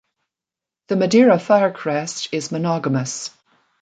The 0.87 0.95
Madeira 0.95 1.37
firecrest 1.37 2.29
is 2.31 2.51
monogamous. 2.51 3.29